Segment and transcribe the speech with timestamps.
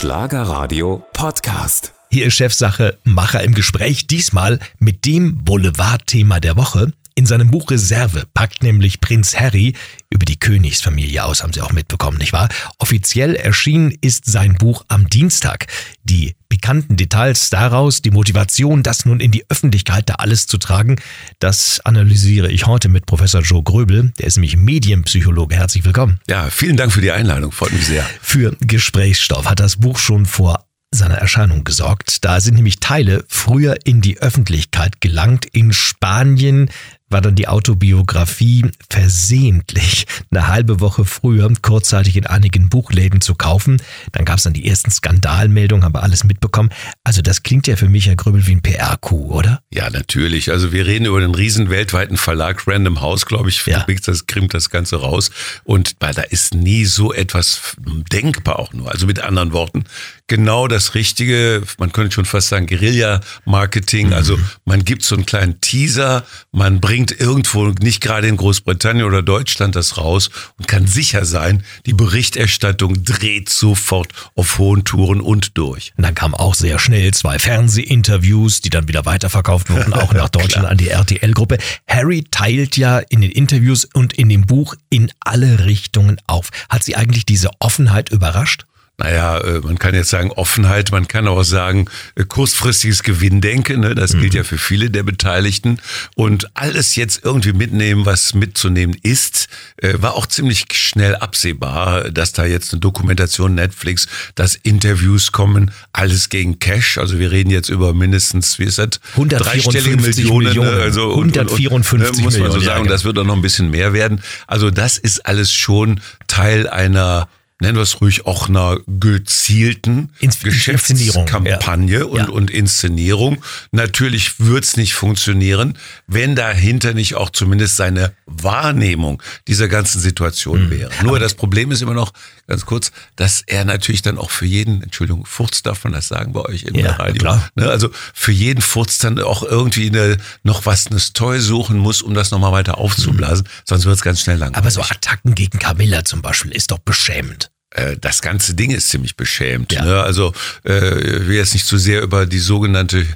[0.00, 1.92] Schlagerradio Podcast.
[2.10, 6.94] Hier ist Chefsache Macher im Gespräch, diesmal mit dem Boulevardthema der Woche.
[7.14, 9.74] In seinem Buch Reserve packt nämlich Prinz Harry
[10.10, 12.48] über die Königsfamilie aus, haben Sie auch mitbekommen, nicht wahr?
[12.78, 15.66] Offiziell erschienen ist sein Buch am Dienstag.
[16.04, 20.96] Die pikanten Details daraus, die Motivation, das nun in die Öffentlichkeit da alles zu tragen,
[21.38, 24.12] das analysiere ich heute mit Professor Joe Gröbel.
[24.18, 25.56] Der ist nämlich Medienpsychologe.
[25.56, 26.20] Herzlich willkommen.
[26.28, 27.52] Ja, vielen Dank für die Einladung.
[27.52, 28.04] Freut mich sehr.
[28.20, 32.24] Für Gesprächsstoff hat das Buch schon vor seiner Erscheinung gesorgt.
[32.24, 35.46] Da sind nämlich Teile früher in die Öffentlichkeit gelangt.
[35.46, 36.70] In Spanien
[37.10, 43.82] war dann die Autobiografie versehentlich eine halbe Woche früher kurzzeitig in einigen Buchläden zu kaufen.
[44.12, 46.70] Dann gab es dann die ersten Skandalmeldungen, haben wir alles mitbekommen.
[47.02, 49.62] Also das klingt ja für mich, Herr Grübel, wie ein PR-Coup, oder?
[49.72, 50.50] Ja, natürlich.
[50.50, 53.84] Also wir reden über den riesen weltweiten Verlag Random House, glaube ich, ja.
[54.06, 55.30] das krimmt das Ganze raus.
[55.64, 57.76] Und da ist nie so etwas
[58.12, 58.90] denkbar auch nur.
[58.90, 59.84] Also mit anderen Worten,
[60.30, 64.06] genau das Richtige, man könnte schon fast sagen Guerilla-Marketing.
[64.06, 64.12] Mhm.
[64.12, 69.22] Also man gibt so einen kleinen Teaser, man bringt irgendwo nicht gerade in Großbritannien oder
[69.22, 75.58] Deutschland das raus und kann sicher sein, die Berichterstattung dreht sofort auf hohen Touren und
[75.58, 75.92] durch.
[75.96, 80.28] Und dann kamen auch sehr schnell zwei Fernsehinterviews, die dann wieder weiterverkauft wurden, auch nach
[80.30, 81.58] Deutschland an die RTL-Gruppe.
[81.88, 86.50] Harry teilt ja in den Interviews und in dem Buch in alle Richtungen auf.
[86.68, 88.66] Hat sie eigentlich diese Offenheit überrascht?
[89.00, 93.94] Naja, äh, man kann jetzt sagen Offenheit, man kann auch sagen äh, kurzfristiges Gewinndenken, ne?
[93.94, 94.20] das mhm.
[94.20, 95.78] gilt ja für viele der Beteiligten.
[96.14, 102.32] Und alles jetzt irgendwie mitnehmen, was mitzunehmen ist, äh, war auch ziemlich schnell absehbar, dass
[102.32, 106.98] da jetzt eine Dokumentation Netflix, dass Interviews kommen, alles gegen Cash.
[106.98, 109.00] Also wir reden jetzt über mindestens, wie ist das?
[109.12, 110.48] 154 Millionen.
[110.48, 110.76] Millionen.
[110.76, 110.82] Ne?
[110.82, 112.90] Also 154 und, und, ne, muss man so sagen, ja, genau.
[112.90, 114.20] das wird auch noch ein bisschen mehr werden.
[114.46, 117.28] Also das ist alles schon Teil einer
[117.60, 122.04] nennen wir es ruhig auch einer gezielten Ins Geschäftskampagne ja.
[122.04, 122.28] Und, ja.
[122.28, 123.42] und Inszenierung.
[123.70, 130.70] Natürlich wird's nicht funktionieren, wenn dahinter nicht auch zumindest seine Wahrnehmung dieser ganzen Situation mhm.
[130.70, 130.90] wäre.
[131.02, 132.12] Nur das Problem ist immer noch,
[132.46, 136.32] ganz kurz, dass er natürlich dann auch für jeden, Entschuldigung, Furz darf man das sagen
[136.32, 137.20] bei euch im ja, Radio.
[137.20, 137.48] Klar.
[137.54, 142.02] Ne, also für jeden Furz dann auch irgendwie eine, noch was eine Toy suchen muss,
[142.02, 143.62] um das nochmal weiter aufzublasen, mhm.
[143.64, 144.58] sonst wird's ganz schnell langweilig.
[144.58, 147.49] Aber so Attacken gegen Camilla zum Beispiel ist doch beschämend.
[147.70, 149.72] Äh, das ganze Ding ist ziemlich beschämt.
[149.72, 149.84] Ja.
[149.84, 150.02] Ne?
[150.02, 150.32] Also
[150.66, 153.06] äh, ich will jetzt nicht zu sehr über die sogenannte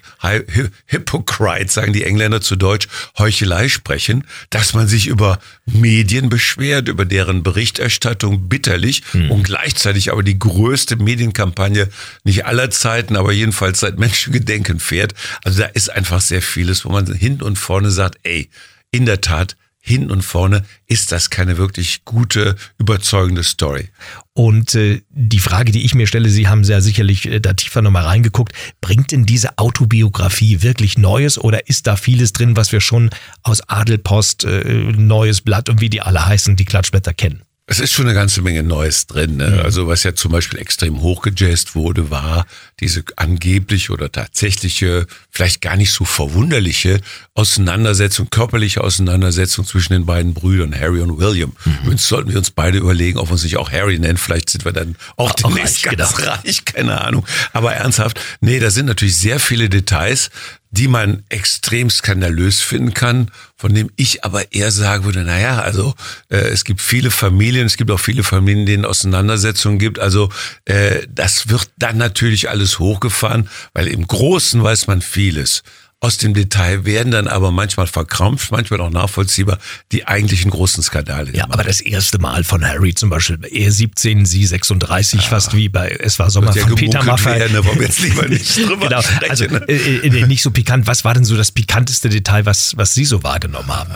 [0.87, 2.87] Hypocrite, sagen die Engländer zu Deutsch,
[3.19, 9.31] Heuchelei sprechen, dass man sich über Medien beschwert, über deren Berichterstattung bitterlich hm.
[9.31, 11.89] und gleichzeitig aber die größte Medienkampagne
[12.23, 15.15] nicht aller Zeiten, aber jedenfalls seit Menschengedenken fährt.
[15.43, 18.49] Also da ist einfach sehr vieles, wo man hinten und vorne sagt, ey,
[18.93, 23.91] in der Tat, hinten und vorne ist das keine wirklich gute, überzeugende Story.
[24.33, 27.83] Und äh, die Frage, die ich mir stelle, Sie haben sehr sicherlich äh, da tiefer
[27.83, 32.81] nochmal reingeguckt, bringt denn diese Autobiografie wirklich Neues oder ist da vieles drin, was wir
[32.81, 33.11] schon
[33.43, 37.43] aus Adelpost, äh, Neues Blatt und wie die alle heißen, die Klatschblätter kennen?
[37.67, 39.37] Es ist schon eine ganze Menge Neues drin.
[39.37, 39.49] Ne?
[39.51, 39.59] Mhm.
[39.61, 42.47] Also was ja zum Beispiel extrem hochgejazzt wurde, war
[42.81, 47.01] diese angebliche oder tatsächliche, vielleicht gar nicht so verwunderliche
[47.37, 51.53] Auseinandersetzung, körperliche Auseinandersetzung zwischen den beiden Brüdern, Harry und William.
[51.65, 51.91] Mhm.
[51.91, 54.19] Jetzt sollten wir uns beide überlegen, ob wir uns nicht auch Harry nennen.
[54.19, 56.31] Vielleicht sind wir dann auch, auch demnächst reich, ganz genau.
[56.31, 57.27] reich, keine Ahnung.
[57.53, 60.31] Aber ernsthaft, nee, da sind natürlich sehr viele Details,
[60.71, 65.95] die man extrem skandalös finden kann, von dem ich aber eher sagen würde, naja, also
[66.29, 69.99] äh, es gibt viele Familien, es gibt auch viele Familien, denen Auseinandersetzungen gibt.
[69.99, 70.31] Also
[70.67, 75.63] äh, das wird dann natürlich alles hochgefahren, weil im Großen weiß man vieles
[76.05, 79.59] aus dem Detail werden dann aber manchmal verkrampft, manchmal auch nachvollziehbar
[79.91, 81.35] die eigentlichen großen Skandale.
[81.35, 85.27] Ja, aber das erste Mal von Harry zum Beispiel, er 17, sie 36, ja.
[85.27, 87.39] fast wie bei Es war Sommer von Peter Maffay.
[87.41, 89.31] Werden, wollen wir jetzt lieber nicht drüber genau, sprechen.
[89.31, 90.87] also äh, äh, nicht so pikant.
[90.87, 93.95] Was war denn so das pikanteste Detail, was, was Sie so wahrgenommen haben?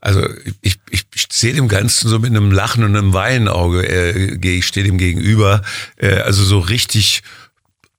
[0.00, 0.26] Also
[0.62, 4.86] ich, ich sehe dem Ganzen so mit einem Lachen und einem Weinauge, äh, ich stehe
[4.86, 5.60] dem gegenüber.
[5.96, 7.22] Äh, also so richtig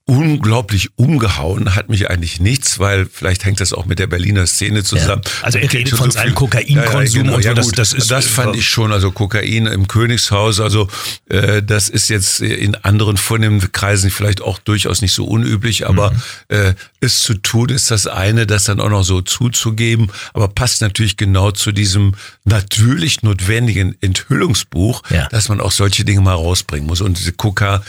[0.06, 4.84] unglaublich umgehauen hat mich eigentlich nichts, weil vielleicht hängt das auch mit der Berliner Szene
[4.84, 5.22] zusammen.
[5.24, 5.44] Ja.
[5.44, 7.36] Also er redet von so seinem Kokainkonsum ja, ja, genau.
[7.36, 10.88] und so, das, das, ist das fand ich schon, also Kokain im Königshaus, also
[11.30, 16.10] äh, das ist jetzt in anderen vornehmen Kreisen vielleicht auch durchaus nicht so unüblich, aber
[16.10, 16.16] mhm.
[16.48, 16.74] äh,
[17.04, 21.16] es zu tun ist das eine, das dann auch noch so zuzugeben, aber passt natürlich
[21.16, 22.14] genau zu diesem
[22.44, 25.28] natürlich notwendigen Enthüllungsbuch, ja.
[25.28, 27.00] dass man auch solche Dinge mal rausbringen muss.
[27.00, 27.80] Und Kokain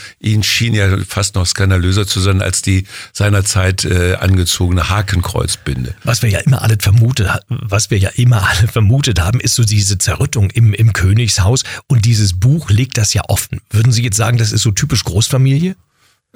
[0.42, 5.94] schien ja fast noch skandalöser zu sein als die seinerzeit äh, angezogene Hakenkreuzbinde.
[6.04, 9.64] Was wir ja immer alle vermutet, was wir ja immer alle vermutet haben, ist so
[9.64, 13.60] diese Zerrüttung im, im Königshaus und dieses Buch legt das ja offen.
[13.70, 15.76] Würden Sie jetzt sagen, das ist so typisch Großfamilie?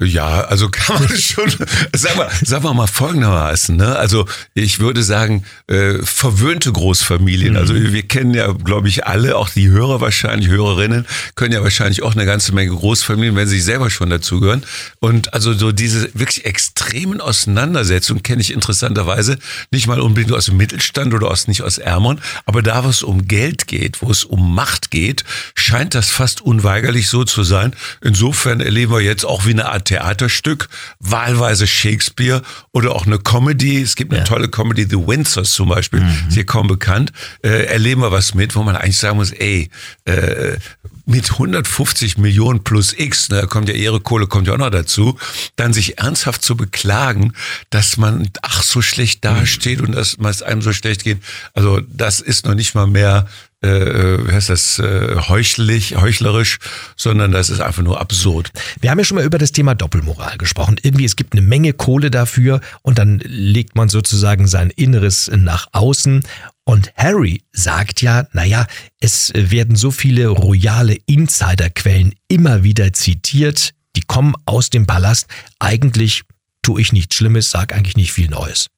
[0.02, 1.52] Ja, also kann man schon,
[1.94, 3.96] sag mal, sagen wir mal folgendermaßen, ne?
[3.96, 7.56] Also ich würde sagen, äh, verwöhnte Großfamilien.
[7.56, 7.92] Also mhm.
[7.92, 12.14] wir kennen ja, glaube ich, alle, auch die Hörer wahrscheinlich, Hörerinnen, können ja wahrscheinlich auch
[12.14, 14.64] eine ganze Menge Großfamilien, wenn sie selber schon dazugehören.
[15.00, 19.38] Und also so diese wirklich extremen Auseinandersetzungen kenne ich interessanterweise
[19.70, 23.02] nicht mal unbedingt aus dem Mittelstand oder aus nicht aus Ärmern, aber da, wo es
[23.02, 25.24] um Geld geht, wo es um Macht geht,
[25.54, 27.74] scheint das fast unweigerlich so zu sein.
[28.00, 30.68] Insofern erleben wir jetzt auch wie eine Art Theaterstück,
[31.00, 33.82] wahlweise Shakespeare oder auch eine Comedy.
[33.82, 34.24] Es gibt eine ja.
[34.24, 36.28] tolle Comedy, The Windsors zum Beispiel, mhm.
[36.28, 37.12] ist hier kaum bekannt.
[37.42, 39.68] Äh, erleben wir was mit, wo man eigentlich sagen muss, ey,
[40.04, 40.58] äh,
[41.06, 44.70] mit 150 Millionen plus X, ne, da kommt ja Ehre, Kohle kommt ja auch noch
[44.70, 45.18] dazu,
[45.56, 47.32] dann sich ernsthaft zu beklagen,
[47.70, 51.18] dass man ach so schlecht dasteht und dass es einem so schlecht geht.
[51.52, 53.26] Also das ist noch nicht mal mehr
[53.62, 56.58] äh, wie heißt das, äh, heuchlich, heuchlerisch,
[56.96, 58.50] sondern das ist einfach nur absurd.
[58.80, 60.76] Wir haben ja schon mal über das Thema Doppelmoral gesprochen.
[60.82, 65.68] Irgendwie, es gibt eine Menge Kohle dafür und dann legt man sozusagen sein Inneres nach
[65.72, 66.24] außen.
[66.64, 68.66] Und Harry sagt ja, naja,
[69.00, 75.26] es werden so viele royale Insiderquellen immer wieder zitiert, die kommen aus dem Palast.
[75.58, 76.22] Eigentlich
[76.62, 78.68] tue ich nichts Schlimmes, sag eigentlich nicht viel Neues.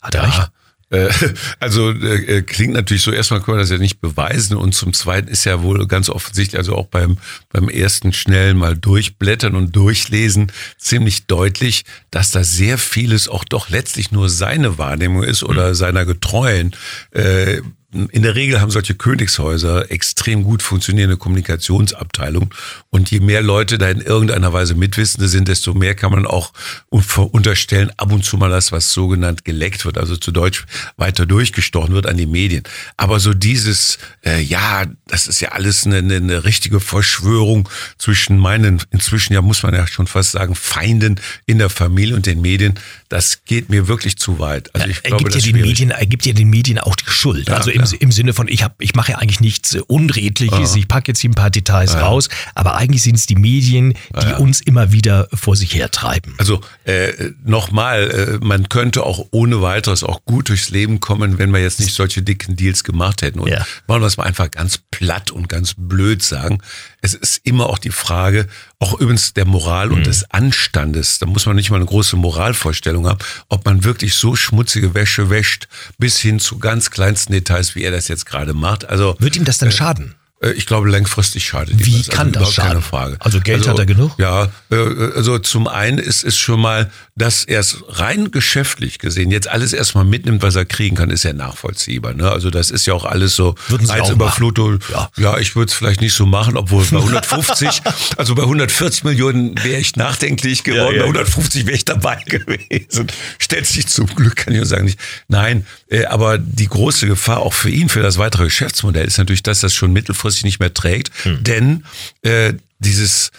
[0.00, 0.28] Hat er ja.
[0.28, 0.50] recht?
[0.94, 1.10] Äh,
[1.60, 5.28] also äh, klingt natürlich so, erstmal können wir das ja nicht beweisen und zum Zweiten
[5.28, 7.18] ist ja wohl ganz offensichtlich, also auch beim,
[7.50, 13.68] beim ersten schnellen mal durchblättern und durchlesen, ziemlich deutlich, dass da sehr vieles auch doch
[13.68, 15.74] letztlich nur seine Wahrnehmung ist oder mhm.
[15.74, 16.74] seiner Getreuen.
[17.10, 17.60] Äh,
[17.94, 22.50] in der Regel haben solche Königshäuser extrem gut funktionierende Kommunikationsabteilungen.
[22.90, 26.52] Und je mehr Leute da in irgendeiner Weise Mitwissende sind, desto mehr kann man auch
[26.90, 31.94] unterstellen, ab und zu mal das, was sogenannt geleckt wird, also zu Deutsch weiter durchgestochen
[31.94, 32.64] wird an die Medien.
[32.96, 37.68] Aber so dieses, äh, ja, das ist ja alles eine, eine, richtige Verschwörung
[37.98, 42.26] zwischen meinen, inzwischen ja muss man ja schon fast sagen, Feinden in der Familie und
[42.26, 42.74] den Medien,
[43.08, 44.74] das geht mir wirklich zu weit.
[44.74, 47.08] Also ich ja, glaube, das ja den Medien, er gibt ja den Medien auch die
[47.08, 47.48] Schuld.
[47.48, 50.78] Ja, also im, im Sinne von, ich, hab, ich mache ja eigentlich nichts Unredliches, Aha.
[50.78, 52.00] ich packe jetzt hier ein paar Details ja.
[52.00, 54.36] raus, aber eigentlich sind es die Medien, die ja.
[54.38, 56.34] uns immer wieder vor sich hertreiben.
[56.38, 57.12] Also äh,
[57.44, 61.80] nochmal, äh, man könnte auch ohne weiteres auch gut durchs Leben kommen, wenn wir jetzt
[61.80, 63.40] nicht solche dicken Deals gemacht hätten.
[63.40, 63.66] Und ja.
[63.86, 66.58] wollen wir es mal einfach ganz platt und ganz blöd sagen.
[67.04, 68.46] Es ist immer auch die Frage,
[68.78, 70.04] auch übrigens der Moral und mhm.
[70.04, 71.18] des Anstandes.
[71.18, 73.18] Da muss man nicht mal eine große Moralvorstellung haben,
[73.50, 75.68] ob man wirklich so schmutzige Wäsche wäscht,
[75.98, 78.88] bis hin zu ganz kleinsten Details, wie er das jetzt gerade macht.
[78.88, 80.14] Also wird ihm das dann äh, schaden?
[80.44, 82.08] Äh, ich glaube, langfristig schadet Wie das.
[82.08, 82.68] kann also, das schaden?
[82.68, 83.16] Keine Frage.
[83.20, 84.12] Also Geld also, hat er genug?
[84.18, 84.76] Ja, äh,
[85.14, 89.72] also zum einen ist es schon mal, dass er es rein geschäftlich gesehen jetzt alles
[89.72, 92.14] erstmal mitnimmt, was er kriegen kann, ist ja nachvollziehbar.
[92.14, 92.30] Ne?
[92.30, 94.80] Also das ist ja auch alles so Reizüberflutung.
[94.90, 95.10] Ja.
[95.16, 97.82] ja, ich würde es vielleicht nicht so machen, obwohl bei 150,
[98.16, 102.22] also bei 140 Millionen wäre ich nachdenklich geworden, ja, ja, bei 150 wäre ich dabei
[102.26, 103.06] gewesen.
[103.38, 104.98] Stellt sich zum Glück, kann ich nur sagen, nicht.
[105.28, 105.66] Nein,
[106.06, 109.74] aber die große Gefahr auch für ihn, für das weitere Geschäftsmodell ist natürlich, dass das
[109.74, 111.10] schon mittelfristig nicht mehr trägt.
[111.24, 111.44] Hm.
[111.44, 111.84] Denn
[112.22, 113.30] äh, dieses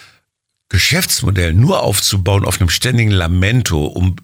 [0.75, 4.17] Geschäftsmodell nur aufzubauen auf einem ständigen Lamento, um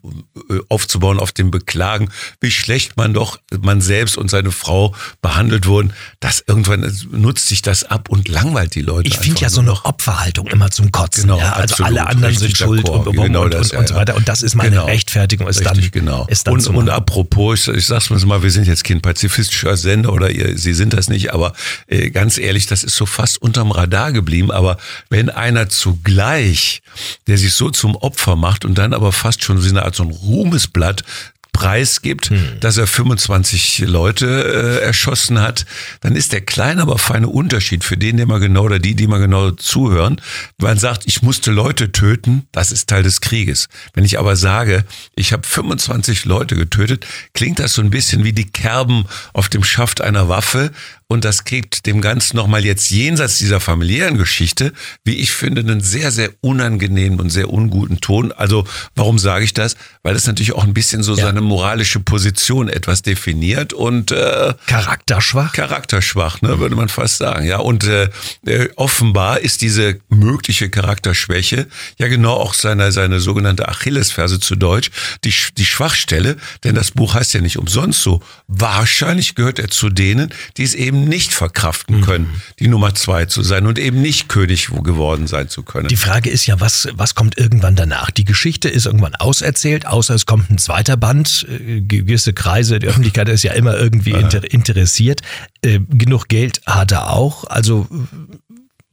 [0.50, 2.09] äh, aufzubauen auf dem Beklagen,
[2.42, 7.62] wie schlecht man doch, man selbst und seine Frau behandelt wurden, das irgendwann nutzt sich
[7.62, 9.07] das ab und langweilt die Leute.
[9.07, 11.24] Ich finde ja so eine Opferhaltung immer zum Kotzen.
[11.24, 11.53] Genau, ja?
[11.53, 14.17] Also alle anderen sind schuld und, und, genau und, das, und, so weiter.
[14.17, 14.88] Und das ist meine genau.
[14.88, 15.48] Rechtfertigung.
[15.48, 16.27] Ist Richtig, dann, genau.
[16.27, 20.12] Ist dann und, und apropos, ich, ich sag's mal, wir sind jetzt kein pazifistischer Sender
[20.12, 21.53] oder ihr, Sie sind das nicht, aber
[21.88, 24.51] äh, ganz ehrlich, das ist so fast unterm Radar geblieben.
[24.51, 24.75] Aber
[25.10, 26.81] wenn einer zugleich Reich,
[27.27, 30.03] der sich so zum Opfer macht und dann aber fast schon wie eine Art so
[30.03, 31.03] ein Ruhmesblatt
[31.53, 32.60] Preis gibt, hm.
[32.62, 35.65] dass er 25 Leute äh, erschossen hat,
[36.00, 39.05] dann ist der kleine, aber feine Unterschied für den, der mal genau oder die, die
[39.05, 40.21] mal genau zuhören.
[40.57, 43.67] Man sagt, ich musste Leute töten, das ist Teil des Krieges.
[43.93, 48.33] Wenn ich aber sage, ich habe 25 Leute getötet, klingt das so ein bisschen wie
[48.33, 50.71] die Kerben auf dem Schaft einer Waffe,
[51.12, 54.72] und das gibt dem Ganzen nochmal jetzt jenseits dieser familiären Geschichte,
[55.03, 58.32] wie ich finde, einen sehr, sehr unangenehmen und sehr unguten Ton.
[58.32, 58.65] Also
[58.96, 59.75] warum sage ich das?
[60.03, 61.25] Weil es natürlich auch ein bisschen so ja.
[61.25, 65.51] seine moralische Position etwas definiert und äh, charakterschwach.
[65.51, 67.46] Charakterschwach, ne, würde man fast sagen.
[67.46, 68.08] Ja, und äh,
[68.46, 74.91] äh, offenbar ist diese mögliche Charakterschwäche ja genau auch seine, seine sogenannte Achillesferse zu Deutsch,
[75.25, 78.22] die, die Schwachstelle, denn das Buch heißt ja nicht umsonst so.
[78.48, 82.01] Wahrscheinlich gehört er zu denen, die es eben nicht verkraften mhm.
[82.01, 82.41] können, mhm.
[82.60, 85.88] die Nummer zwei zu sein und eben nicht König geworden sein zu können.
[85.88, 88.12] Die Frage ist ja, was, was kommt irgendwann danach?
[88.12, 91.46] Die Geschichte ist irgendwann auserzählt, außer es kommt ein zweiter Band.
[91.50, 95.22] Äh, gewisse Kreise, die Öffentlichkeit ist ja immer irgendwie inter interessiert.
[95.62, 97.46] Äh, genug Geld hat er auch.
[97.46, 97.88] Also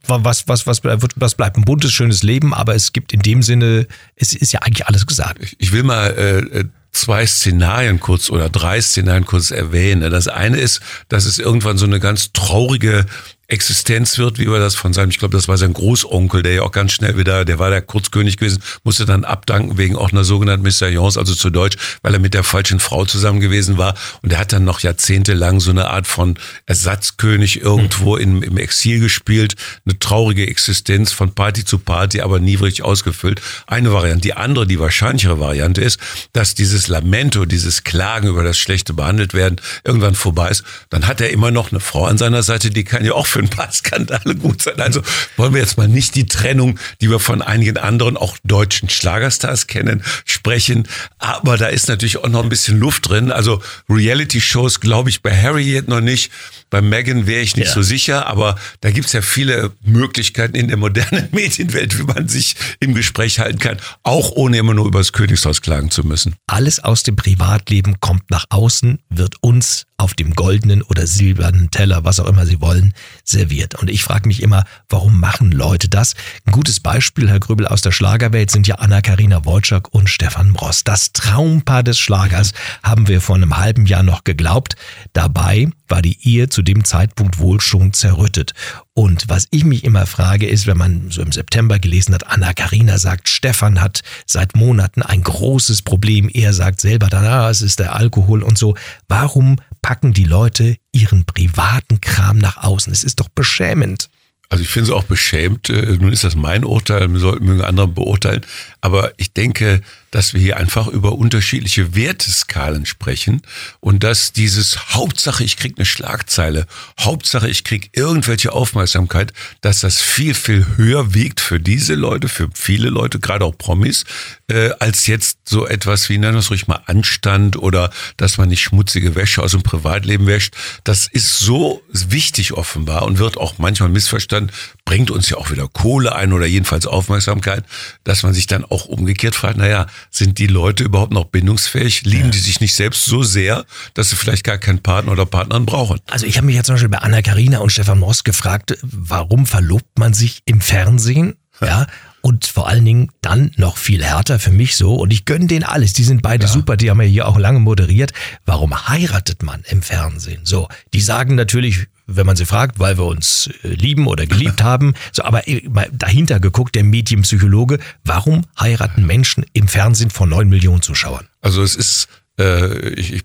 [0.09, 1.57] was, was, was, was bleibt?
[1.57, 5.05] Ein buntes, schönes Leben, aber es gibt in dem Sinne, es ist ja eigentlich alles
[5.05, 5.55] gesagt.
[5.57, 10.11] Ich will mal äh, zwei Szenarien kurz oder drei Szenarien kurz erwähnen.
[10.11, 13.05] Das eine ist, dass es irgendwann so eine ganz traurige
[13.49, 16.61] Existenz wird, wie wir das von seinem, ich glaube, das war sein Großonkel, der ja
[16.61, 20.23] auch ganz schnell wieder, der war der Kurzkönig gewesen, musste dann abdanken wegen auch einer
[20.23, 23.95] sogenannten Missalliance, also zu Deutsch, weil er mit der falschen Frau zusammen gewesen war.
[24.21, 26.37] Und er hat dann noch jahrzehntelang so eine Art von
[26.67, 28.21] Ersatzkönig irgendwo mhm.
[28.21, 29.55] im, im Exil gespielt.
[29.83, 33.41] Eine traurige Existenz von Party zu Party, aber nie wirklich ausgefüllt.
[33.65, 34.21] Eine Variante.
[34.21, 35.99] Die andere, die wahrscheinlichere Variante ist,
[36.33, 40.63] dass dieses Lamento, dieses Klagen über das schlechte behandelt werden, irgendwann vorbei ist.
[40.91, 43.38] Dann hat er immer noch eine Frau an seiner Seite, die kann ja auch für
[43.39, 44.79] für ein paar Skandale gut sein.
[44.79, 45.01] Also
[45.37, 49.67] wollen wir jetzt mal nicht die Trennung, die wir von einigen anderen, auch deutschen Schlagerstars
[49.67, 50.87] kennen, sprechen.
[51.19, 53.31] Aber da ist natürlich auch noch ein bisschen Luft drin.
[53.31, 56.31] Also Reality-Shows glaube ich bei Harry jetzt noch nicht.
[56.69, 57.73] Bei Megan wäre ich nicht ja.
[57.73, 62.55] so sicher, aber da gibt's ja viele Möglichkeiten in der modernen Medienwelt, wie man sich
[62.79, 66.35] im Gespräch halten kann, auch ohne immer nur über das Königshaus klagen zu müssen.
[66.47, 72.05] Alles aus dem Privatleben kommt nach außen, wird uns auf dem goldenen oder silbernen Teller,
[72.05, 73.75] was auch immer sie wollen, serviert.
[73.75, 76.13] Und ich frage mich immer, warum machen Leute das?
[76.45, 80.83] Ein gutes Beispiel, Herr Grübel, aus der Schlagerwelt sind ja Anna-Karina Wojcik und Stefan Bross.
[80.83, 84.75] Das Traumpaar des Schlagers haben wir vor einem halben Jahr noch geglaubt.
[85.13, 88.53] Dabei war die Ehe zu dem Zeitpunkt wohl schon zerrüttet.
[88.93, 92.53] Und was ich mich immer frage, ist, wenn man so im September gelesen hat, Anna
[92.53, 96.29] Karina sagt, Stefan hat seit Monaten ein großes Problem.
[96.33, 98.75] Er sagt selber dann, ah, es ist der Alkohol und so.
[99.07, 102.91] Warum packen die Leute ihren privaten Kram nach außen?
[102.91, 104.09] Es ist doch beschämend.
[104.49, 105.69] Also ich finde es auch beschämt.
[105.69, 108.41] Äh, nun ist das mein Urteil, sollten mögen andere beurteilen.
[108.81, 113.41] Aber ich denke, dass wir hier einfach über unterschiedliche Werteskalen sprechen
[113.79, 116.65] und dass dieses Hauptsache ich krieg eine Schlagzeile,
[116.99, 122.49] Hauptsache ich krieg irgendwelche Aufmerksamkeit, dass das viel viel höher wiegt für diese Leute, für
[122.53, 124.05] viele Leute, gerade auch Promis,
[124.47, 128.49] äh, als jetzt so etwas wie nennen wir es ruhig mal Anstand oder dass man
[128.49, 130.55] nicht schmutzige Wäsche aus dem Privatleben wäscht.
[130.83, 134.51] Das ist so wichtig offenbar und wird auch manchmal missverstanden,
[134.85, 137.63] bringt uns ja auch wieder Kohle ein oder jedenfalls Aufmerksamkeit,
[138.03, 142.03] dass man sich dann auch umgekehrt fragt, naja, sind die Leute überhaupt noch bindungsfähig?
[142.03, 142.31] Lieben ja.
[142.31, 145.99] die sich nicht selbst so sehr, dass sie vielleicht gar keinen Partner oder Partnerin brauchen?
[146.09, 149.45] Also ich habe mich ja zum Beispiel bei Anna Karina und Stefan Moss gefragt, warum
[149.45, 151.35] verlobt man sich im Fernsehen?
[151.61, 151.87] Ja,
[152.21, 154.95] und vor allen Dingen dann noch viel härter für mich so.
[154.95, 155.93] Und ich gönne denen alles.
[155.93, 156.51] Die sind beide ja.
[156.51, 156.77] super.
[156.77, 158.11] Die haben ja hier auch lange moderiert.
[158.45, 160.41] Warum heiratet man im Fernsehen?
[160.43, 164.63] So, die sagen natürlich, wenn man sie fragt, weil wir uns äh, lieben oder geliebt
[164.63, 164.93] haben.
[165.11, 165.61] So, aber äh,
[165.91, 171.27] dahinter geguckt, der Medienpsychologe, warum heiraten Menschen im Fernsehen vor neun Millionen Zuschauern?
[171.41, 172.07] Also es ist,
[172.39, 173.23] äh, ich, ich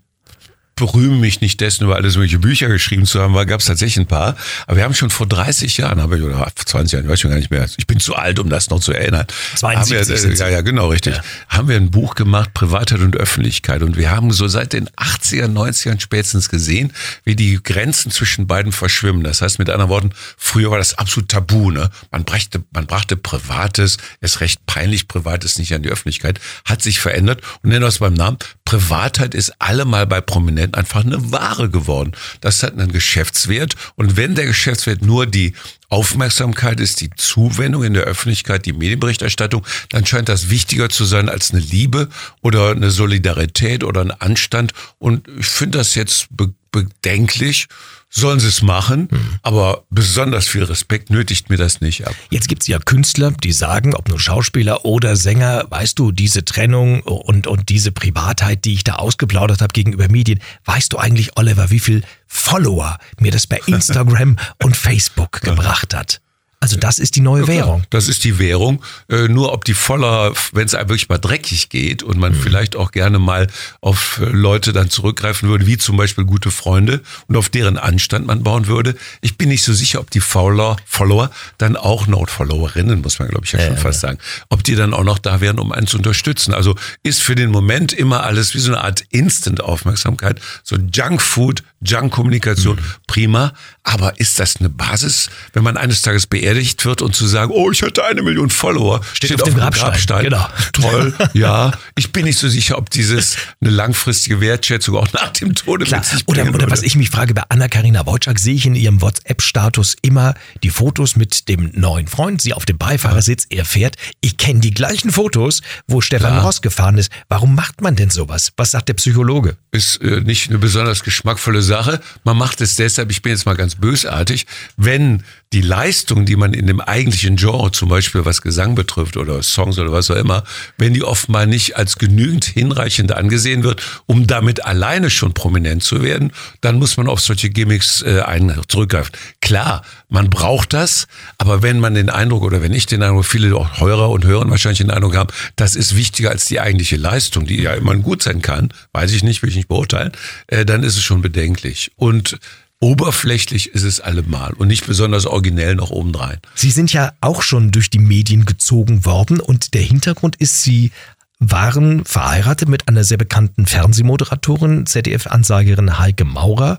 [0.77, 3.99] berühme mich nicht dessen, über alles mögliche Bücher geschrieben zu haben, weil gab es tatsächlich
[3.99, 4.37] ein paar.
[4.67, 7.31] Aber wir haben schon vor 30 Jahren, habe ich, oder 20 Jahren, ich weiß schon
[7.31, 9.27] gar nicht mehr, ich bin zu alt, um das noch zu erinnern.
[9.57, 11.17] 72 haben wir, äh, ja, ja, genau, richtig.
[11.17, 11.23] Ja.
[11.49, 13.83] Haben wir ein Buch gemacht, Privatheit und Öffentlichkeit.
[13.83, 16.93] Und wir haben so seit den 80er, 90ern spätestens gesehen,
[17.25, 19.23] wie die Grenzen zwischen beiden verschwimmen.
[19.23, 21.71] Das heißt mit anderen Worten, früher war das absolut tabu.
[21.71, 21.91] Ne?
[22.11, 27.01] Man, brachte, man brachte Privates, ist recht peinlich Privates nicht an die Öffentlichkeit, hat sich
[27.01, 27.43] verändert.
[27.63, 32.13] Und nennen wir es beim Namen, Privatheit ist allemal bei Prominenten einfach eine Ware geworden.
[32.41, 33.75] Das hat einen Geschäftswert.
[33.97, 35.53] Und wenn der Geschäftswert nur die
[35.89, 41.29] Aufmerksamkeit ist, die Zuwendung in der Öffentlichkeit, die Medienberichterstattung, dann scheint das wichtiger zu sein
[41.29, 42.09] als eine Liebe
[42.41, 44.73] oder eine Solidarität oder ein Anstand.
[44.99, 46.29] Und ich finde das jetzt
[46.73, 47.69] bedenklich
[48.15, 49.39] sollen sie es machen, mhm.
[49.43, 52.15] aber besonders viel Respekt nötigt mir das nicht ab.
[52.31, 56.45] Jetzt gibt es ja Künstler, die sagen, ob nur Schauspieler oder Sänger, weißt du, diese
[56.45, 61.37] Trennung und, und diese Privatheit, die ich da ausgeplaudert habe gegenüber Medien, weißt du eigentlich,
[61.37, 66.21] Oliver, wie viel Follower mir das bei Instagram und Facebook gebracht hat?
[66.65, 67.85] Also das ist die neue ja, Währung.
[67.91, 68.83] Das ist die Währung.
[69.11, 72.41] Äh, nur ob die voller, wenn es wirklich mal dreckig geht und man mhm.
[72.41, 73.49] vielleicht auch gerne mal
[73.83, 78.27] auf äh, Leute dann zurückgreifen würde, wie zum Beispiel gute Freunde und auf deren Anstand
[78.27, 78.97] man bauen würde.
[79.21, 83.29] Ich bin nicht so sicher, ob die Follower, Follower dann auch noch, Followerinnen muss man
[83.29, 84.09] glaube ich ja schon ja, fast ja.
[84.09, 84.19] sagen,
[84.49, 86.55] ob die dann auch noch da wären, um einen zu unterstützen.
[86.55, 92.77] Also ist für den Moment immer alles wie so eine Art Instant-Aufmerksamkeit, so Junkfood, Junk-Kommunikation,
[92.77, 92.83] mhm.
[93.07, 93.53] prima.
[93.83, 97.71] Aber ist das eine Basis, wenn man eines Tages beerdigt wird und zu sagen, oh,
[97.71, 99.91] ich hatte eine Million Follower, steht, steht auf, dem Grabstein.
[99.91, 100.25] Grabstein.
[100.25, 100.49] Genau.
[100.73, 101.73] Toll, ja.
[101.95, 106.03] Ich bin nicht so sicher, ob dieses eine langfristige Wertschätzung auch nach dem Tode Klar.
[106.27, 110.35] Oder, oder was ich mich frage, bei Anna-Karina Wojcik sehe ich in ihrem WhatsApp-Status immer
[110.63, 113.97] die Fotos mit dem neuen Freund, sie auf dem Beifahrersitz, er fährt.
[114.23, 116.39] Ich kenne die gleichen Fotos, wo Stefan.
[116.39, 117.13] Ross gefahren ist.
[117.29, 118.53] Warum macht man denn sowas?
[118.57, 119.57] Was sagt der Psychologe?
[119.73, 122.01] Ist äh, nicht eine besonders geschmackvolle Sache Sache.
[122.23, 126.53] Man macht es deshalb, ich bin jetzt mal ganz bösartig, wenn die Leistung, die man
[126.53, 130.45] in dem eigentlichen Genre, zum Beispiel was Gesang betrifft oder Songs oder was auch immer,
[130.79, 136.03] wenn die offenbar nicht als genügend hinreichend angesehen wird, um damit alleine schon prominent zu
[136.03, 138.23] werden, dann muss man auf solche Gimmicks äh,
[138.69, 139.13] zurückgreifen.
[139.41, 139.83] Klar,
[140.15, 143.81] man braucht das, aber wenn man den Eindruck oder wenn ich den Eindruck, viele auch
[143.81, 147.61] Hörer und Hörer wahrscheinlich den Eindruck haben, das ist wichtiger als die eigentliche Leistung, die
[147.61, 150.13] ja immer gut sein kann, weiß ich nicht, will ich nicht beurteilen,
[150.47, 151.91] äh, dann ist es schon bedenklich.
[151.97, 152.39] Und
[152.81, 156.37] Oberflächlich ist es allemal und nicht besonders originell noch obendrein.
[156.55, 160.93] Sie sind ja auch schon durch die Medien gezogen worden und der Hintergrund ist, Sie
[161.39, 166.79] waren verheiratet mit einer sehr bekannten Fernsehmoderatorin, ZDF-Ansagerin Heike Maurer.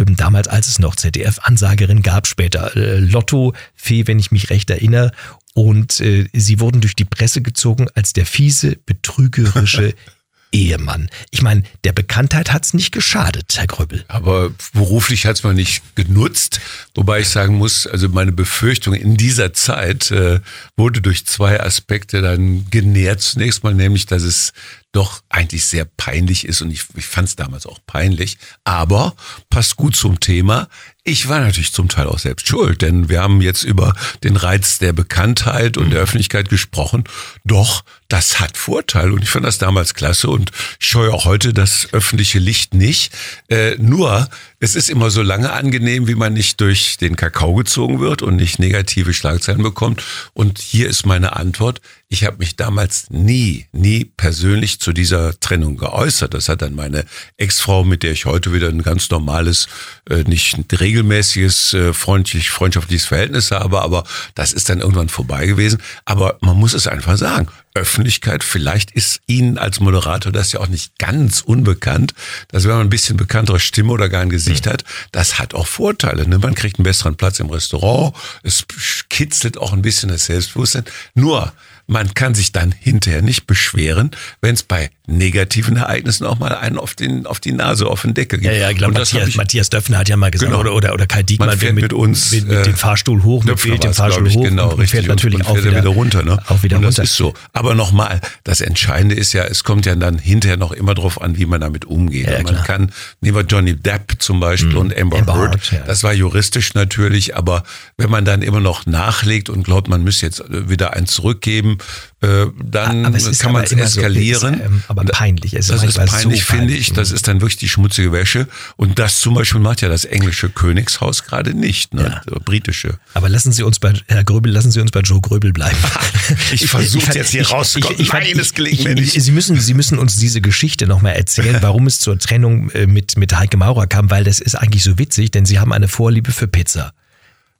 [0.00, 4.70] Ähm, damals, als es noch ZDF-Ansagerin gab, später äh, Lotto, Fee, wenn ich mich recht
[4.70, 5.12] erinnere.
[5.54, 9.94] Und äh, sie wurden durch die Presse gezogen als der fiese, betrügerische
[10.52, 11.08] Ehemann.
[11.30, 14.04] Ich meine, der Bekanntheit hat's nicht geschadet, Herr Gröbel.
[14.08, 16.60] Aber beruflich hat's mal nicht genutzt.
[16.94, 20.40] Wobei ich sagen muss, also meine Befürchtung in dieser Zeit äh,
[20.76, 23.20] wurde durch zwei Aspekte dann genährt.
[23.20, 24.52] Zunächst mal nämlich, dass es
[24.92, 29.14] doch eigentlich sehr peinlich ist und ich, ich fand es damals auch peinlich, aber
[29.48, 30.68] passt gut zum Thema.
[31.02, 34.78] Ich war natürlich zum Teil auch selbst schuld, denn wir haben jetzt über den Reiz
[34.78, 37.04] der Bekanntheit und der Öffentlichkeit gesprochen.
[37.44, 41.54] Doch, das hat Vorteile und ich fand das damals klasse und ich scheue auch heute
[41.54, 43.12] das öffentliche Licht nicht.
[43.48, 44.28] Äh, nur,
[44.58, 48.36] es ist immer so lange angenehm, wie man nicht durch den Kakao gezogen wird und
[48.36, 50.02] nicht negative Schlagzeilen bekommt.
[50.34, 51.80] Und hier ist meine Antwort.
[52.08, 56.34] Ich habe mich damals nie, nie persönlich zu dieser Trennung geäußert.
[56.34, 57.04] Das hat dann meine
[57.36, 59.68] Ex-Frau, mit der ich heute wieder ein ganz normales,
[60.10, 60.58] äh, nicht
[60.90, 64.04] regelmäßiges, äh, freundlich, freundschaftliches Verhältnis habe, aber
[64.34, 65.80] das ist dann irgendwann vorbei gewesen.
[66.04, 67.48] Aber man muss es einfach sagen.
[67.72, 72.14] Öffentlichkeit, vielleicht ist Ihnen als Moderator das ja auch nicht ganz unbekannt,
[72.48, 74.70] dass wenn man ein bisschen bekanntere Stimme oder gar ein Gesicht mhm.
[74.70, 76.28] hat, das hat auch Vorteile.
[76.28, 76.38] Ne?
[76.38, 78.64] Man kriegt einen besseren Platz im Restaurant, es
[79.08, 80.84] kitzelt auch ein bisschen das Selbstbewusstsein.
[81.14, 81.52] Nur,
[81.90, 86.78] man kann sich dann hinterher nicht beschweren, wenn es bei negativen Ereignissen auch mal einen
[86.78, 88.52] auf, den, auf die Nase, auf den Deckel gibt.
[88.52, 90.94] Ja, ja, ich glaube, Matthias, ich, Matthias Döpfner hat ja mal gesagt, genau, oder, oder,
[90.94, 94.28] oder Kai Diekmann mit, mit, uns mit, mit dem Fahrstuhl hoch, mit fehlt dem Fahrstuhl
[94.28, 96.22] ich, hoch genau, und, fährt natürlich und, auch wieder, wieder, runter.
[96.22, 96.40] Ne?
[96.46, 97.02] Auch wieder und das runter.
[97.02, 97.34] ist so.
[97.52, 101.38] Aber nochmal, das Entscheidende ist ja, es kommt ja dann hinterher noch immer drauf an,
[101.38, 102.28] wie man damit umgeht.
[102.28, 104.78] Ja, man kann, nehmen wir Johnny Depp zum Beispiel mhm.
[104.78, 105.80] und Amber, Amber Heard, Heard ja.
[105.86, 107.64] das war juristisch natürlich, aber
[107.96, 111.78] wenn man dann immer noch nachlegt und glaubt, man müsse jetzt wieder eins zurückgeben,
[112.22, 113.02] äh, dann
[113.38, 114.40] kann man es eskalieren.
[114.40, 115.54] So, ist, ähm, aber peinlich.
[115.54, 116.92] Es das ist peinlich, so finde ich.
[116.92, 118.46] Das ist dann wirklich die schmutzige Wäsche.
[118.76, 122.20] Und das zum Beispiel macht ja das englische Königshaus gerade nicht, ne?
[122.30, 122.38] Ja.
[122.44, 122.98] britische.
[123.14, 125.78] Aber lassen Sie uns bei, Herr Gröbel, lassen Sie uns bei Joe Gröbel bleiben.
[126.52, 127.98] ich versuche jetzt hier rauszukommen.
[127.98, 129.20] Ich, ich, Nein, es gelingt mir nicht.
[129.20, 133.16] Sie müssen, Sie müssen uns diese Geschichte nochmal erzählen, warum es zur Trennung äh, mit,
[133.16, 136.32] mit Heike Maurer kam, weil das ist eigentlich so witzig, denn Sie haben eine Vorliebe
[136.32, 136.92] für Pizza.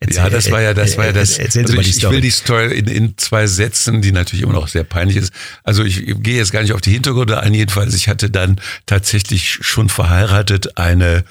[0.03, 1.37] Erzähl, ja, das war ja, das war ja das.
[1.37, 2.15] Erzählen Sie also mal die ich, Story.
[2.15, 5.31] ich will die Story in, in zwei Sätzen, die natürlich immer noch sehr peinlich ist.
[5.63, 7.53] Also ich gehe jetzt gar nicht auf die Hintergründe ein.
[7.53, 11.25] Jedenfalls, ich hatte dann tatsächlich schon verheiratet eine,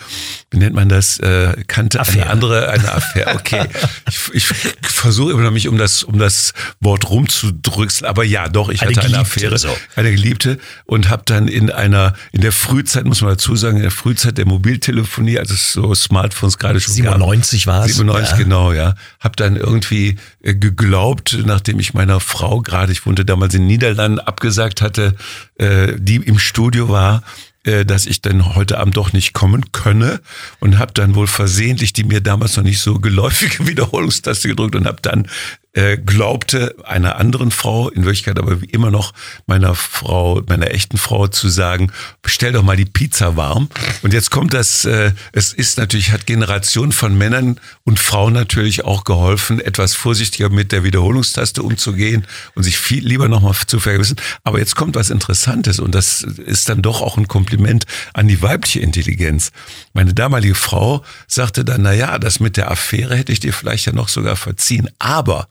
[0.51, 2.25] wie nennt man das, äh, kannte Affäre.
[2.25, 3.33] eine andere, eine Affäre.
[3.33, 3.63] Okay,
[4.05, 4.45] ich, ich
[4.87, 8.05] versuche immer noch mich um das, um das Wort rumzudrücken.
[8.05, 9.75] Aber ja, doch, ich eine hatte eine Affäre, so.
[9.95, 13.81] eine Geliebte und habe dann in einer, in der Frühzeit muss man dazu sagen, in
[13.81, 17.65] der Frühzeit der Mobiltelefonie, als es so Smartphones gerade schon 97 gab.
[17.65, 17.95] 97 war es.
[17.95, 18.37] 97, ja.
[18.43, 18.95] genau genau, ja.
[19.19, 23.67] Hab dann irgendwie äh, geglaubt, nachdem ich meiner Frau gerade, ich wohnte damals in den
[23.67, 25.15] Niederlanden, abgesagt hatte,
[25.55, 27.23] äh, die im Studio war,
[27.63, 30.21] äh, dass ich dann heute Abend doch nicht kommen könne
[30.59, 34.85] und habe dann wohl versehentlich die mir damals noch nicht so geläufige Wiederholungstaste gedrückt und
[34.85, 35.27] habe dann
[35.73, 39.13] äh, glaubte einer anderen Frau, in Wirklichkeit aber immer noch
[39.45, 41.91] meiner Frau, meiner echten Frau zu sagen,
[42.23, 43.69] bestell doch mal die Pizza warm.
[44.01, 48.83] Und jetzt kommt das, äh, es ist natürlich, hat Generationen von Männern und Frauen natürlich
[48.83, 54.15] auch geholfen, etwas vorsichtiger mit der Wiederholungstaste umzugehen und sich viel lieber nochmal zu vergessen.
[54.43, 58.41] Aber jetzt kommt was Interessantes und das ist dann doch auch ein Kompliment an die
[58.41, 59.51] weibliche Intelligenz.
[59.93, 63.85] Meine damalige Frau sagte dann, na ja, das mit der Affäre hätte ich dir vielleicht
[63.85, 65.47] ja noch sogar verziehen, aber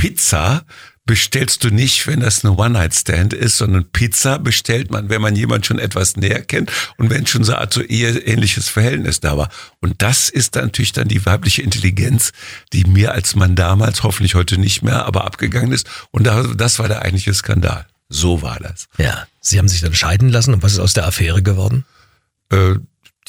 [0.00, 0.64] Pizza
[1.04, 5.66] bestellst du nicht, wenn das eine One-Night-Stand ist, sondern Pizza bestellt man, wenn man jemand
[5.66, 9.50] schon etwas näher kennt und wenn schon so eine Art so ähnliches Verhältnis da war.
[9.80, 12.32] Und das ist dann natürlich dann die weibliche Intelligenz,
[12.72, 15.86] die mir als Mann damals, hoffentlich heute nicht mehr, aber abgegangen ist.
[16.12, 17.86] Und das war der eigentliche Skandal.
[18.08, 18.88] So war das.
[18.96, 19.26] Ja.
[19.42, 21.84] Sie haben sich dann scheiden lassen und was ist aus der Affäre geworden?
[22.50, 22.76] Äh,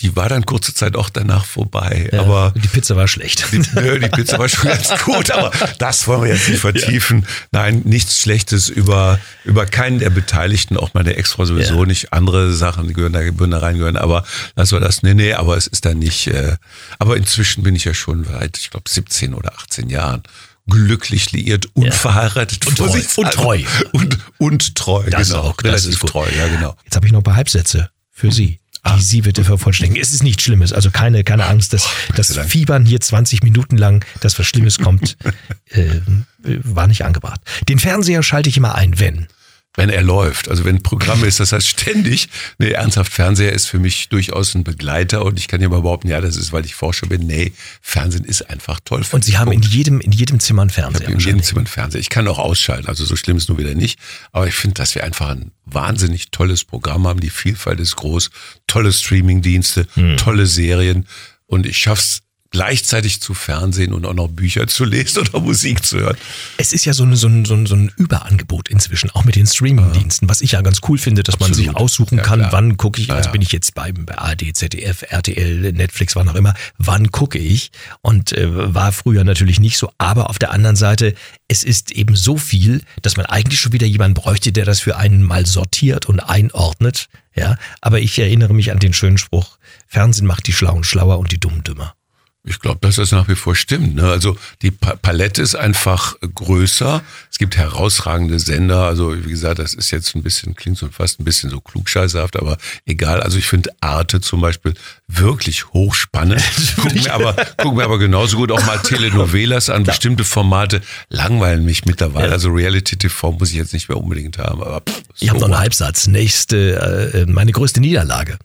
[0.01, 2.09] die war dann kurze Zeit auch danach vorbei.
[2.11, 3.45] Ja, aber die Pizza war schlecht.
[3.51, 7.21] Die, nö, die Pizza war schon ganz gut, aber das wollen wir jetzt nicht vertiefen.
[7.21, 7.27] Ja.
[7.51, 11.85] Nein, nichts Schlechtes über, über keinen der Beteiligten, auch meine Ex-Frau sowieso ja.
[11.85, 12.13] nicht.
[12.13, 14.23] Andere Sachen, die gehören da, gehören da reingehören, aber
[14.55, 15.03] das war das.
[15.03, 16.27] Nee, nee, aber es ist dann nicht.
[16.27, 16.57] Äh,
[16.97, 20.23] aber inzwischen bin ich ja schon seit, ich glaube, 17 oder 18 Jahren
[20.67, 23.01] glücklich liiert, unverheiratet und treu.
[23.17, 23.63] Und treu.
[23.91, 25.41] Und, und treu, das genau.
[25.41, 26.75] Auch, das Relativ treu, ja genau.
[26.85, 28.99] Jetzt habe ich noch ein paar Halbsätze für Sie die ah.
[28.99, 30.01] sie bitte vervollständigen.
[30.01, 34.03] Es ist nichts Schlimmes, also keine, keine Angst, dass das Fiebern hier 20 Minuten lang,
[34.21, 35.17] dass was Schlimmes kommt,
[35.69, 36.01] äh,
[36.43, 37.41] war nicht angebracht.
[37.69, 39.27] Den Fernseher schalte ich immer ein, wenn
[39.75, 40.49] wenn er läuft.
[40.49, 42.27] Also wenn Programm ist, das heißt ständig.
[42.57, 46.09] Nee, ernsthaft, Fernseher ist für mich durchaus ein Begleiter und ich kann ja mal behaupten,
[46.09, 47.25] ja, das ist, weil ich Forscher bin.
[47.25, 49.03] Nee, Fernsehen ist einfach toll.
[49.11, 51.09] und Sie haben in jedem, in jedem Zimmer einen Fernseher.
[51.09, 52.01] in jedem Zimmer einen Fernseher.
[52.01, 53.99] Ich kann auch ausschalten, also so schlimm ist nur wieder nicht.
[54.31, 57.21] Aber ich finde, dass wir einfach ein wahnsinnig tolles Programm haben.
[57.21, 58.29] Die Vielfalt ist groß,
[58.67, 60.17] tolle Streamingdienste, hm.
[60.17, 61.07] tolle Serien.
[61.45, 65.99] Und ich schaff's gleichzeitig zu Fernsehen und auch noch Bücher zu lesen oder Musik zu
[65.99, 66.17] hören.
[66.57, 69.37] Es ist ja so, eine, so, ein, so, ein, so ein Überangebot inzwischen, auch mit
[69.37, 71.57] den Streamingdiensten, was ich ja ganz cool finde, dass Absolut.
[71.57, 72.51] man sich aussuchen ja, kann, klar.
[72.51, 73.31] wann gucke ich, also ja.
[73.31, 77.71] bin ich jetzt bei, bei ARD, ZDF, RTL, Netflix, wann auch immer, wann gucke ich
[78.01, 81.15] und äh, war früher natürlich nicht so, aber auf der anderen Seite,
[81.47, 84.97] es ist eben so viel, dass man eigentlich schon wieder jemanden bräuchte, der das für
[84.97, 90.27] einen mal sortiert und einordnet, ja, aber ich erinnere mich an den schönen Spruch, Fernsehen
[90.27, 91.95] macht die Schlauen schlauer und die Dummen dümmer.
[92.43, 93.93] Ich glaube, dass das nach wie vor stimmt.
[93.93, 94.09] Ne?
[94.09, 97.03] Also die Palette ist einfach größer.
[97.29, 98.85] Es gibt herausragende Sender.
[98.85, 102.37] Also wie gesagt, das ist jetzt ein bisschen, klingt so fast ein bisschen so klugscheißhaft,
[102.37, 103.21] aber egal.
[103.21, 104.73] Also ich finde Arte zum Beispiel
[105.07, 106.41] wirklich hochspannend.
[106.77, 109.83] guck, mir aber, guck mir aber genauso gut auch mal Telenovelas an.
[109.83, 109.93] Klar.
[109.93, 112.27] Bestimmte Formate langweilen mich mittlerweile.
[112.29, 112.33] Ja.
[112.33, 114.63] Also Reality TV muss ich jetzt nicht mehr unbedingt haben.
[114.63, 116.07] Aber pff, ich habe noch einen Halbsatz.
[116.07, 118.39] Nächste, äh, meine größte Niederlage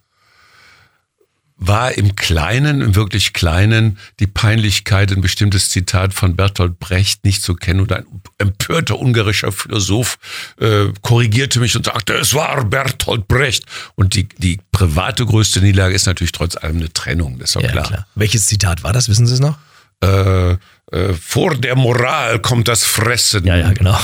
[1.59, 7.42] war im Kleinen, im wirklich Kleinen, die Peinlichkeit, ein bestimmtes Zitat von Bertolt Brecht nicht
[7.42, 8.05] zu kennen und ein
[8.38, 10.19] empörter ungarischer Philosoph
[10.61, 13.64] äh, korrigierte mich und sagte, es war Bertolt Brecht.
[13.95, 17.62] Und die, die private größte Niederlage ist natürlich trotz allem eine Trennung, das ist doch
[17.62, 17.87] ja, klar.
[17.87, 18.07] klar.
[18.14, 19.59] Welches Zitat war das, wissen Sie es noch?
[20.03, 20.57] Äh,
[20.92, 23.47] äh, vor der Moral kommt das Fressen.
[23.47, 23.99] Ja, ja, genau.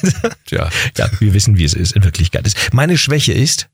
[0.50, 0.68] ja.
[0.96, 2.52] ja, wir wissen, wie es ist in Wirklichkeit.
[2.72, 3.68] Meine Schwäche ist,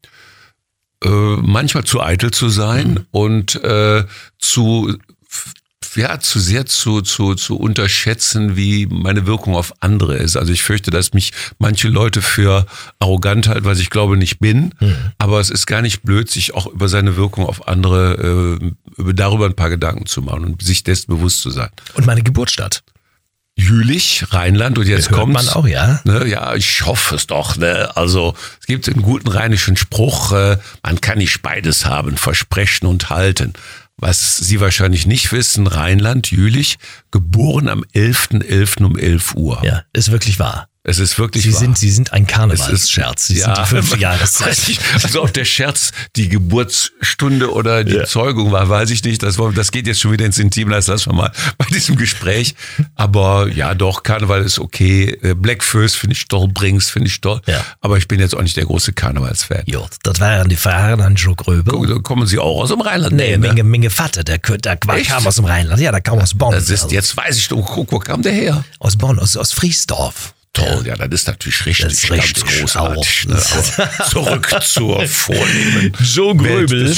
[1.05, 3.07] äh, manchmal zu eitel zu sein mhm.
[3.11, 4.05] und äh,
[4.39, 4.99] zu
[5.97, 10.37] ja, zu sehr zu, zu, zu unterschätzen, wie meine Wirkung auf andere ist.
[10.37, 12.67] Also ich fürchte, dass mich manche Leute für
[12.99, 14.75] arrogant halten, was ich glaube nicht bin.
[14.81, 14.97] Mhm.
[15.19, 19.13] Aber es ist gar nicht blöd, sich auch über seine Wirkung auf andere, äh, über,
[19.13, 21.69] darüber ein paar Gedanken zu machen und sich dessen bewusst zu sein.
[21.95, 22.83] Und meine Geburtsstadt.
[23.57, 26.01] Jülich, Rheinland und jetzt kommt man auch, ja.
[26.05, 27.57] Ne, ja, ich hoffe es doch.
[27.57, 27.91] Ne?
[27.97, 33.11] Also es gibt einen guten rheinischen Spruch, äh, man kann nicht beides haben, versprechen und
[33.11, 33.53] halten.
[33.99, 36.79] Was Sie wahrscheinlich nicht wissen, Rheinland, Jülich,
[37.11, 38.43] geboren am 11.11.
[38.43, 38.85] .11.
[38.85, 39.63] um 11 Uhr.
[39.65, 40.69] Ja, ist wirklich wahr.
[40.85, 41.61] Es ist wirklich Sie wahr.
[41.61, 43.29] sind, Sie sind ein Karnevalsscherz.
[43.29, 44.59] Sie ja, sind die fünfte Jahreszeit.
[45.01, 48.05] Also ob der Scherz die Geburtsstunde oder die ja.
[48.05, 49.23] Zeugung war, weiß ich nicht.
[49.23, 52.57] Das, das geht jetzt schon wieder ins Intim, das lassen wir mal bei diesem Gespräch.
[52.97, 55.17] Aber ja, doch, Karneval ist okay.
[55.23, 57.41] Äh, Black First finde ich toll, Brings finde ich toll.
[57.47, 57.65] Ja.
[57.81, 59.63] Aber ich bin jetzt auch nicht der große Karnevalsfan.
[59.67, 62.03] Ja, das waren die Fragen an Joe Gröbel.
[62.03, 63.15] Kommen Sie auch aus dem Rheinland?
[63.15, 63.39] Nee, ne?
[63.39, 65.81] Menge, Menge Vater, der, der kam aus dem Rheinland.
[65.81, 66.51] Ja, der kam aus Bonn.
[66.51, 68.65] Das ist, jetzt weiß ich doch, guck, wo kam der her?
[68.81, 70.35] Aus Bonn, aus, aus Friesdorf.
[70.55, 73.29] Toll, ja, das ist natürlich richtig, das ist richtig ganz großartig.
[73.29, 73.39] Ne?
[74.11, 76.95] zurück zur vornehmen Joe Gröbel,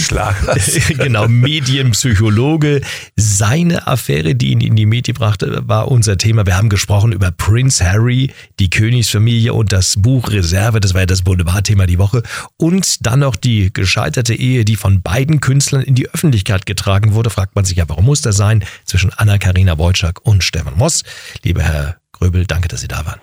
[0.99, 2.81] genau, Medienpsychologe.
[3.15, 6.47] Seine Affäre, die ihn in die Medien brachte, war unser Thema.
[6.47, 11.07] Wir haben gesprochen über Prince Harry, die Königsfamilie und das Buch Reserve, das war ja
[11.07, 12.25] das Boulevardthema die Woche.
[12.57, 17.31] Und dann noch die gescheiterte Ehe, die von beiden Künstlern in die Öffentlichkeit getragen wurde.
[17.31, 18.65] Fragt man sich ja, warum muss das sein?
[18.85, 21.05] Zwischen Anna-Karina Wojcik und Stefan Moss.
[21.45, 23.21] Lieber Herr Gröbel, danke, dass Sie da waren.